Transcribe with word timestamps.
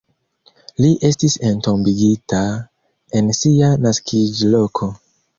Li 0.83 0.87
estis 1.09 1.33
entombigita 1.49 2.39
en 3.19 3.29
sia 3.41 3.69
naskiĝloko. 3.83 4.89